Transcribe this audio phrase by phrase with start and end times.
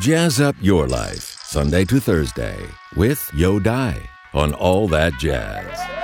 [0.00, 2.58] Jazz up your life, Sunday to Thursday,
[2.96, 6.03] with Yo Die on All That Jazz.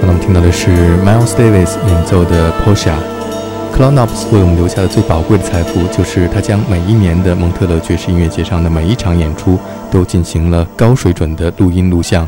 [0.00, 0.70] 那么听到的是
[1.04, 2.94] Miles Davis 演奏的 Portia。
[3.76, 9.56] Claude Nobs 为我们留下的最宝贵的财富，就是他将每一年的蒙特勒爵士音乐节上的每一场演出
[9.88, 12.26] 都进行了高水准的录音录像。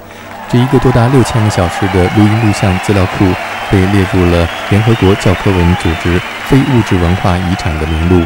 [0.49, 3.25] 这一个多达六千个小时的录音录像资料库
[3.69, 8.25] 被列入了联合国教科文组织非物质文化遗产的名录。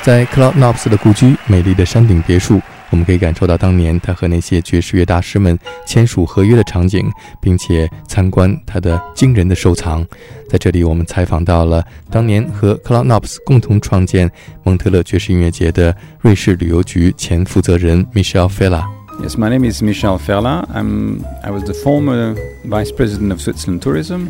[0.00, 2.60] 在 Clownops 的故居，美丽的山顶别墅。
[2.92, 7.10] 我们可以感受到当年他和那些爵士乐大师们签署合约的场景，
[7.40, 10.06] 并且参观他的惊人的收藏。
[10.48, 14.30] 在这里，我们采访到了当年和 Claude Nobs 共同创建
[14.62, 18.84] 蒙特勒爵士音乐节的瑞士旅游局前负责人 Michel Ferla。
[19.22, 20.66] Yes, my name is Michel Ferla.
[20.74, 24.28] I'm I was the former vice president of Switzerland Tourism.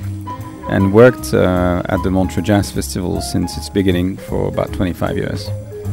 [0.69, 5.49] and worked uh, at the Montreux Jazz Festival since its beginning for about 25 years.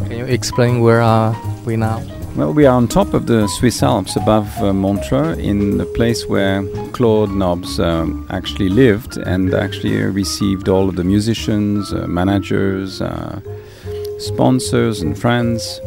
[0.08, 1.36] Can you explain where are
[1.66, 2.02] we now?
[2.40, 6.26] Well, we are on top of the Swiss Alps above uh, Montreux in the place
[6.26, 13.02] where Claude Nobs um, actually lived and actually received all of the musicians, uh, managers,
[13.02, 13.42] uh,
[14.20, 15.82] sponsors, and friends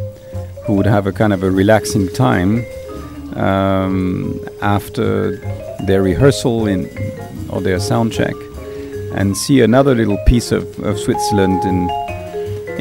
[0.66, 2.66] who would have a kind of a relaxing time
[3.34, 5.38] um, after
[5.86, 6.86] their rehearsal in,
[7.48, 8.34] or their sound check
[9.14, 11.88] and see another little piece of, of Switzerland in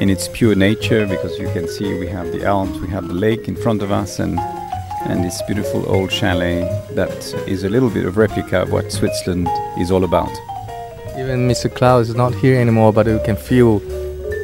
[0.01, 3.13] in its pure nature because you can see we have the Alps, we have the
[3.13, 4.39] lake in front of us, and
[5.05, 6.61] and this beautiful old chalet
[6.95, 7.11] that
[7.47, 10.31] is a little bit of replica of what Switzerland is all about.
[11.17, 11.73] Even Mr.
[11.73, 13.79] Klaus is not here anymore, but you can feel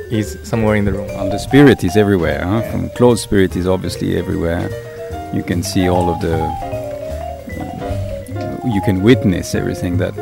[0.09, 1.09] he's somewhere in the room.
[1.09, 2.43] And the spirit is everywhere.
[2.43, 2.61] Huh?
[2.71, 4.69] From Claude's spirit is obviously everywhere.
[5.33, 6.37] You can see all of the.
[8.75, 10.17] You can witness everything that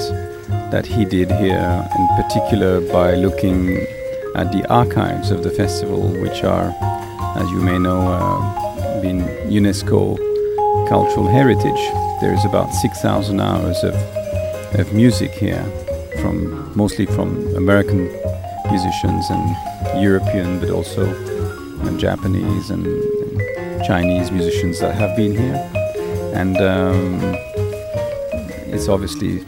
[0.72, 3.86] that he did here, in particular by looking
[4.36, 6.76] at the archives of the festival, which are,
[7.38, 10.18] as you may know, uh, been UNESCO
[10.90, 11.82] cultural heritage.
[12.20, 13.96] There's about 6,000 hours of,
[14.80, 15.64] of music here,
[16.22, 18.12] from mostly from American
[18.70, 25.56] musicians and European, but also uh, Japanese and, and, Chinese musicians that have been here.
[26.34, 27.20] And um,
[28.74, 29.46] it's obviously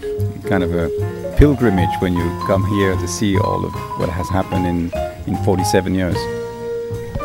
[0.47, 4.65] kind of a pilgrimage when you come here to see all of what has happened
[4.65, 4.91] in,
[5.27, 6.17] in 47 years.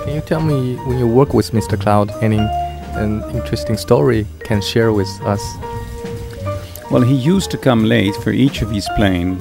[0.05, 1.81] Can you tell me, when you work with Mr.
[1.81, 5.43] Claude, any an interesting story can share with us?
[6.91, 9.39] Well, he used to come late for each of his plane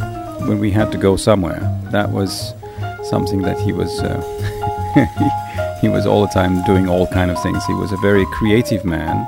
[0.47, 1.59] when we had to go somewhere.
[1.91, 2.53] That was
[3.03, 4.21] something that he was uh,
[5.81, 7.65] he, was all the time doing all kind of things.
[7.65, 9.27] He was a very creative man,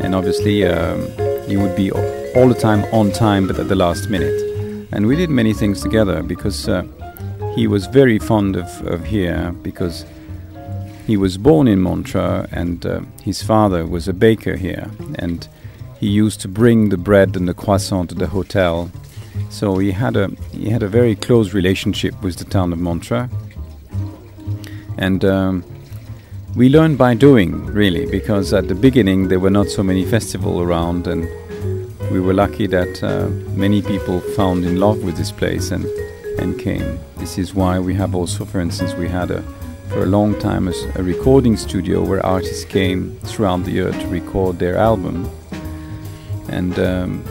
[0.00, 1.06] and obviously um,
[1.46, 1.92] he would be
[2.38, 4.88] all the time on time, but at the last minute.
[4.92, 6.84] And we did many things together because uh,
[7.56, 10.04] he was very fond of, of here because
[11.04, 15.48] he was born in Montreux and uh, his father was a baker here and
[15.98, 18.88] he used to bring the bread and the croissant to the hotel.
[19.50, 23.28] So he had a he had a very close relationship with the town of Montreux.
[24.96, 25.64] And um,
[26.54, 30.62] we learned by doing, really, because at the beginning there were not so many festivals
[30.62, 31.28] around, and
[32.10, 35.84] we were lucky that uh, many people found in love with this place and
[36.38, 36.98] and came.
[37.16, 39.42] This is why we have also, for instance, we had a
[39.88, 44.06] for a long time a, a recording studio where artists came throughout the year to
[44.08, 45.28] record their album.
[46.48, 47.24] And um,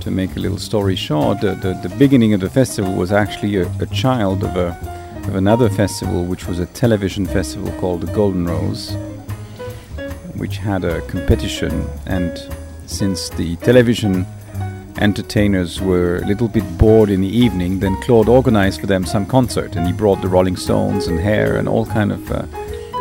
[0.00, 3.56] to make a little story short, the, the, the, beginning of the festival was actually
[3.56, 4.68] a, a child of, a,
[5.28, 8.96] of another festival, which was a television festival called the Golden Rose,
[10.34, 11.88] which had a competition.
[12.06, 12.38] And
[12.86, 14.26] since the television
[14.98, 19.26] entertainers were a little bit bored in the evening, then Claude organized for them some
[19.26, 22.46] concert, and he brought the Rolling Stones and Hair and all kind of uh,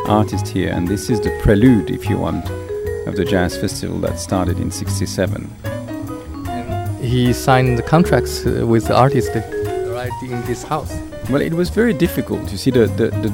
[0.08, 0.72] artists here.
[0.72, 2.50] And this is the prelude, if you want,
[3.08, 5.50] of the jazz festival that started in '67.
[7.02, 10.96] He signed the contracts uh, with the artists right in this house.
[11.30, 12.52] Well, it was very difficult.
[12.52, 13.32] You see, the the, the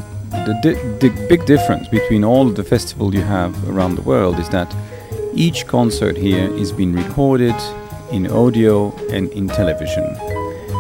[0.48, 4.40] the, di- the big difference between all of the festivals you have around the world
[4.40, 4.74] is that
[5.38, 7.56] each concert here is being recorded
[8.12, 10.04] in audio and in television.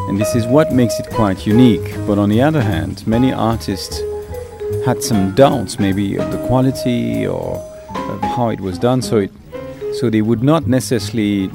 [0.09, 1.93] And this is what makes it quite unique.
[2.07, 4.01] But on the other hand, many artists
[4.83, 7.57] had some doubts maybe of the quality or
[7.93, 9.01] of how it was done.
[9.01, 9.31] So it,
[9.93, 11.51] so they would not necessarily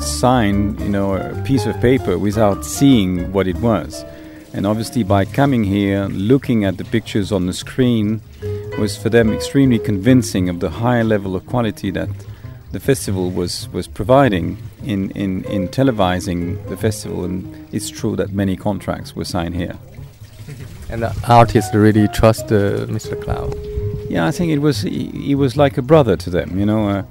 [0.00, 4.04] sign, you know, a piece of paper without seeing what it was.
[4.52, 8.20] And obviously, by coming here, looking at the pictures on the screen,
[8.78, 12.08] was for them extremely convincing of the high level of quality that
[12.72, 18.32] the festival was, was providing in, in, in televising the festival, and it's true that
[18.32, 19.76] many contracts were signed here.
[20.90, 23.20] And the artists really trust uh, Mr.
[23.20, 23.56] Claude.
[24.10, 26.58] Yeah, I think it was he, he, was like a brother to them.
[26.58, 27.02] You know, uh,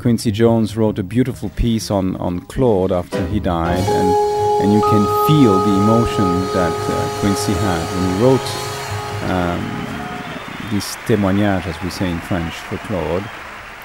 [0.00, 4.30] Quincy Jones wrote a beautiful piece on, on Claude after he died, and
[4.62, 8.48] and you can feel the emotion that uh, Quincy had when he wrote
[9.30, 9.89] um,
[10.70, 13.24] this témoignage, as we say in French, for Claude.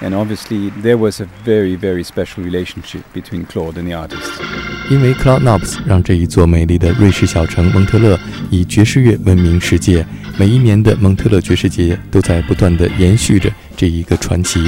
[0.01, 4.31] And obviously, there was a very, very special relationship between Claude and the artist.
[4.89, 10.05] 因为 Claude Nobs 让这一座美丽的瑞士小城蒙特勒以爵士乐闻名世界。
[10.37, 14.59] 每一年的蒙特勒爵士节都在不断的延续着这一个传奇。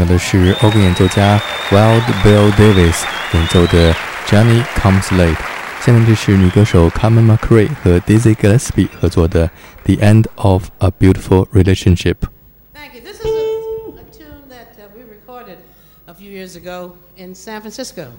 [0.00, 1.38] 到的是欧根演奏家
[1.70, 3.02] Wild Bill Davis
[3.34, 3.92] 演奏的
[4.26, 5.36] Johnny Comes Late。
[5.82, 9.50] 下面这是女歌手 Carmen McRae 和 Dizzy Gillespie 合作的
[9.84, 13.02] The End of a Beautiful Relationship。Thank you.
[13.02, 15.58] This is a, a tune that uh, we recorded
[16.06, 18.12] a few years ago in San Francisco.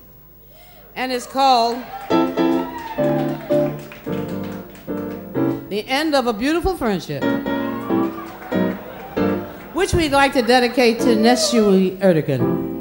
[0.95, 1.77] And it's called
[5.69, 7.23] The End of a Beautiful Friendship,
[9.82, 12.71] which we'd like to dedicate to Nesuhi Ertegun.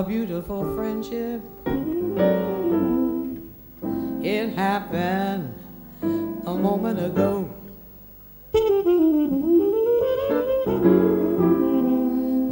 [0.00, 1.42] A beautiful friendship.
[4.24, 5.54] It happened
[6.46, 7.50] a moment ago.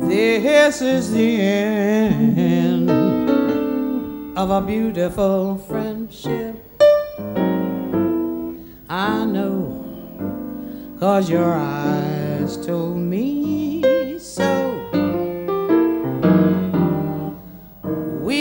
[0.07, 2.91] This is the end
[4.37, 6.63] of a beautiful friendship.
[8.91, 9.89] I know
[11.01, 12.88] Cause your eyes told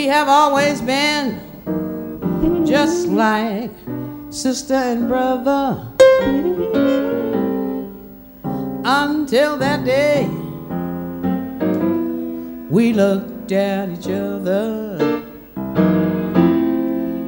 [0.08, 1.38] have always been
[2.66, 3.70] just like
[4.30, 5.86] sister and brother
[8.84, 10.26] until that day
[12.70, 14.96] we looked at each other.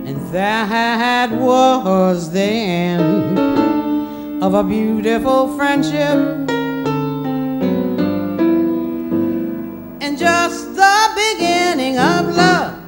[0.06, 3.38] And that had was the end
[4.42, 6.48] of a beautiful friendship.
[10.02, 10.69] And just
[12.00, 12.79] of love.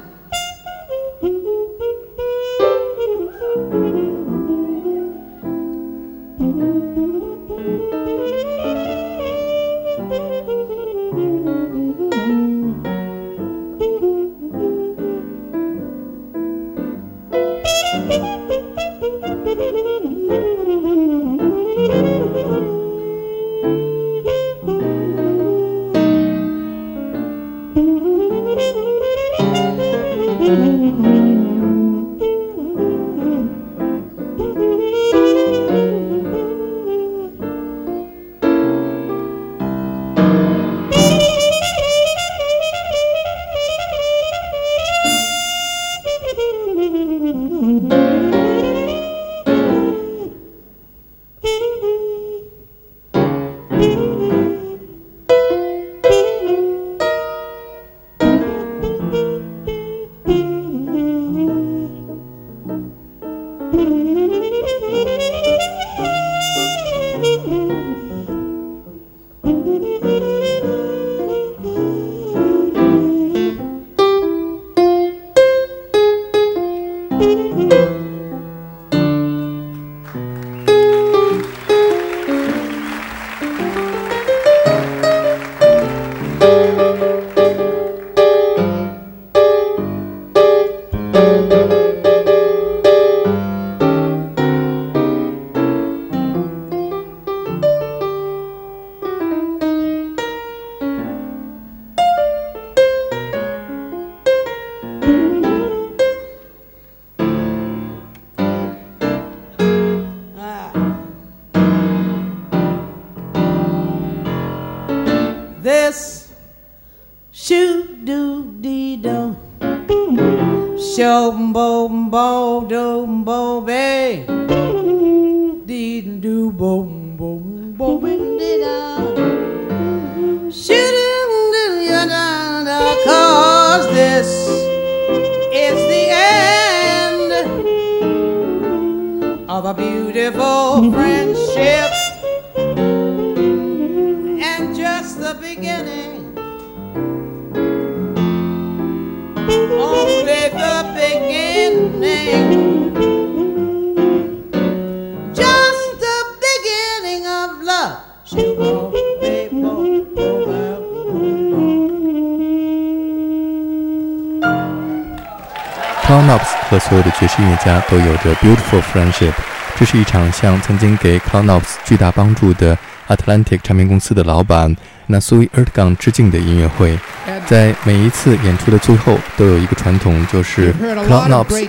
[167.64, 169.32] 家都有着 beautiful friendship。
[169.74, 172.76] 这是一场向曾经给 Claude Nobs 巨大帮助的
[173.08, 174.76] Atlantic 唱片公司的老板
[175.08, 176.98] Nesuhi Ertegun 致敬的音乐会。
[177.46, 181.66] 在每一次演出的最后，都有一个传统，就是 Claude Nobs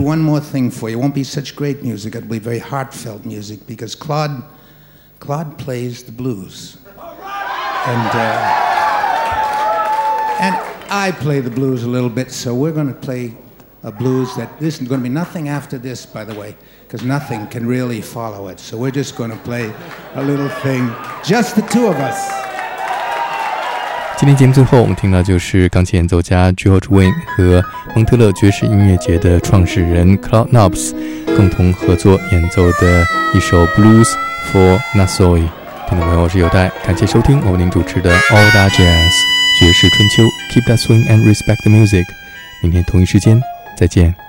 [0.00, 2.12] one more thing for you, won't be such great music.
[2.12, 4.42] It'll be very heartfelt music because Claude
[5.18, 6.76] Claude plays the blues
[7.86, 8.10] and.
[8.12, 8.62] Uh,
[10.38, 13.34] and I play the blues a little bit, so we're going to play
[13.82, 16.54] a blues that this is going to be nothing after this, by the way,
[16.86, 18.58] because nothing can really follow it.
[18.58, 19.72] So we're just going to play
[20.14, 20.90] a little thing,
[21.22, 22.16] just the two of us.
[24.18, 27.62] 今天节目最后，我们听到就是钢琴演奏家 George Wein 和
[27.94, 30.92] 蒙特勒爵士音乐节的创始人 Claude Nobs
[31.36, 34.08] 共同合作演奏的一首 Blues
[34.50, 35.36] for Nassau。
[35.88, 39.45] 听众朋友，我是有代，感谢收听我为您主持的 All That Jazz。
[39.58, 42.04] 爵士春秋，Keep that swing and respect the music。
[42.62, 43.40] 明天同一时间
[43.74, 44.25] 再见。